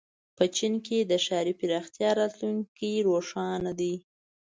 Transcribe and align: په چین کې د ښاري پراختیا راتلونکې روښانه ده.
په 0.37 0.43
چین 0.55 0.73
کې 0.85 0.97
د 1.01 1.13
ښاري 1.25 1.53
پراختیا 1.61 2.09
راتلونکې 2.21 2.91
روښانه 3.07 3.71
ده. 3.79 3.93